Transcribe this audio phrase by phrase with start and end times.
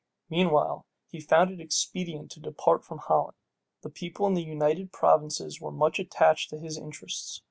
[0.31, 3.37] Meanwhile he found it expedient to depart from Holland.
[3.83, 7.39] The people in the United Provinces were much attached to his interests.